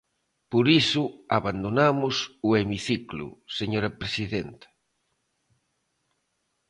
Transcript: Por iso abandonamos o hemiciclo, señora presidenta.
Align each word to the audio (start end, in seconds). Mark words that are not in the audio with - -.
Por 0.51 0.65
iso 0.81 1.03
abandonamos 1.37 2.15
o 2.47 2.49
hemiciclo, 2.59 3.27
señora 3.59 3.89
presidenta. 3.99 4.67